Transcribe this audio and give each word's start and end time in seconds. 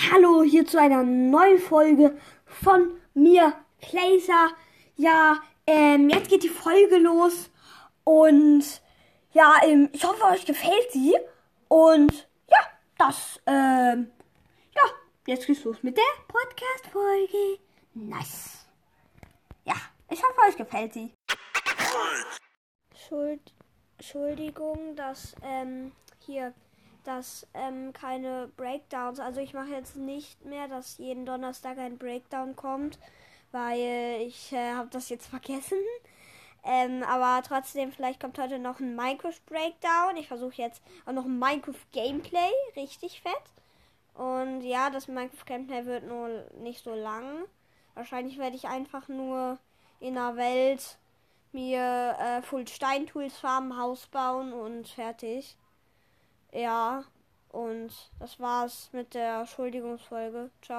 Hallo 0.00 0.44
hier 0.44 0.64
zu 0.64 0.80
einer 0.80 1.02
neuen 1.02 1.58
Folge 1.58 2.16
von 2.46 3.00
mir, 3.14 3.52
Placer. 3.80 4.50
Ja, 4.94 5.42
ähm, 5.66 6.08
jetzt 6.08 6.28
geht 6.28 6.44
die 6.44 6.48
Folge 6.48 6.98
los 6.98 7.50
und 8.04 8.62
ja, 9.32 9.56
ähm, 9.64 9.90
ich 9.92 10.04
hoffe, 10.04 10.22
euch 10.26 10.46
gefällt 10.46 10.92
sie. 10.92 11.16
Und 11.66 12.28
ja, 12.48 12.58
das, 12.96 13.40
ähm, 13.46 14.12
ja, 14.72 14.82
jetzt 15.26 15.48
geht's 15.48 15.64
los 15.64 15.82
mit 15.82 15.96
der 15.96 16.04
Podcast-Folge. 16.28 17.58
Nice. 17.94 18.68
Ja, 19.64 19.74
ich 20.10 20.22
hoffe, 20.22 20.48
euch 20.48 20.56
gefällt 20.56 20.94
sie. 20.94 21.12
Schuld, 22.94 23.52
Entschuldigung, 23.96 24.94
dass, 24.94 25.34
ähm, 25.42 25.90
hier 26.20 26.54
dass 27.08 27.46
ähm, 27.54 27.92
keine 27.94 28.50
Breakdowns, 28.56 29.18
also 29.18 29.40
ich 29.40 29.54
mache 29.54 29.70
jetzt 29.70 29.96
nicht 29.96 30.44
mehr, 30.44 30.68
dass 30.68 30.98
jeden 30.98 31.24
Donnerstag 31.24 31.78
ein 31.78 31.96
Breakdown 31.96 32.54
kommt, 32.54 32.98
weil 33.50 34.20
ich 34.26 34.52
äh, 34.52 34.74
habe 34.74 34.90
das 34.90 35.08
jetzt 35.08 35.26
vergessen. 35.30 35.78
Ähm, 36.64 37.02
aber 37.04 37.42
trotzdem, 37.42 37.92
vielleicht 37.92 38.20
kommt 38.20 38.38
heute 38.38 38.58
noch 38.58 38.78
ein 38.80 38.94
Minecraft 38.94 39.40
Breakdown. 39.46 40.16
Ich 40.18 40.28
versuche 40.28 40.60
jetzt 40.60 40.82
auch 41.06 41.12
noch 41.12 41.24
ein 41.24 41.38
Minecraft 41.38 41.86
Gameplay, 41.92 42.50
richtig 42.76 43.22
fett. 43.22 43.32
Und 44.14 44.60
ja, 44.62 44.90
das 44.90 45.08
Minecraft 45.08 45.46
Gameplay 45.46 45.86
wird 45.86 46.04
nur 46.06 46.28
nicht 46.60 46.84
so 46.84 46.94
lang. 46.94 47.44
Wahrscheinlich 47.94 48.38
werde 48.38 48.56
ich 48.56 48.66
einfach 48.66 49.08
nur 49.08 49.58
in 50.00 50.14
der 50.14 50.36
Welt 50.36 50.98
mir 51.52 52.16
äh, 52.20 52.42
Full 52.42 52.68
Stein 52.68 53.06
Tools 53.06 53.38
farmen, 53.38 53.78
Haus 53.78 54.06
bauen 54.06 54.52
und 54.52 54.88
fertig. 54.88 55.56
Ja, 56.52 57.04
und 57.50 57.92
das 58.20 58.38
war's 58.40 58.90
mit 58.92 59.14
der 59.14 59.40
Entschuldigungsfolge. 59.40 60.50
Ciao. 60.62 60.78